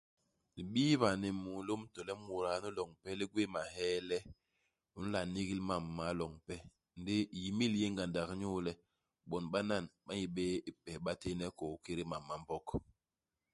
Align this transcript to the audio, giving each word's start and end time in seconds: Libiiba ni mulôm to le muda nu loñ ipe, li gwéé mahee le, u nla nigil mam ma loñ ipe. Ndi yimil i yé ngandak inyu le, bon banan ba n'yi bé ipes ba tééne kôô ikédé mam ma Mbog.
Libiiba 0.55 1.09
ni 1.21 1.29
mulôm 1.43 1.81
to 1.93 1.99
le 2.07 2.13
muda 2.25 2.51
nu 2.61 2.69
loñ 2.77 2.89
ipe, 2.95 3.09
li 3.19 3.25
gwéé 3.31 3.47
mahee 3.55 3.99
le, 4.09 4.17
u 4.97 4.99
nla 5.03 5.19
nigil 5.33 5.61
mam 5.69 5.83
ma 5.97 6.05
loñ 6.19 6.31
ipe. 6.39 6.55
Ndi 6.99 7.15
yimil 7.41 7.73
i 7.75 7.79
yé 7.81 7.87
ngandak 7.93 8.29
inyu 8.33 8.51
le, 8.65 8.71
bon 9.29 9.45
banan 9.51 9.83
ba 10.05 10.11
n'yi 10.15 10.27
bé 10.35 10.45
ipes 10.69 10.97
ba 11.03 11.11
tééne 11.21 11.47
kôô 11.57 11.73
ikédé 11.77 12.03
mam 12.11 12.23
ma 12.27 12.35
Mbog. 12.41 12.65